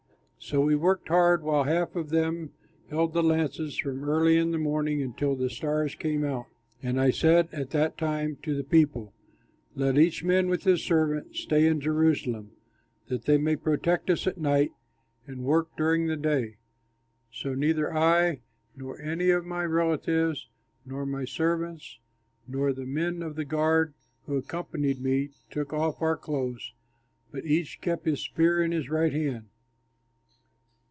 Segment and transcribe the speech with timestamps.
[0.43, 2.51] So we worked hard, while half of them
[2.89, 6.47] held the lances from early in the morning until the stars came out.
[6.81, 9.13] And I said at that time to the people,
[9.75, 12.53] "Let each man with his servant stay in Jerusalem,
[13.07, 14.71] that they may protect us at night
[15.27, 16.57] and work during the day."
[17.31, 18.41] So neither I,
[18.75, 20.49] nor any of my relatives,
[20.87, 21.99] nor my servants,
[22.47, 23.93] nor the men of the guard
[24.25, 26.73] who accompanied me took off our clothes,
[27.31, 29.45] but each kept his spear in his right hand.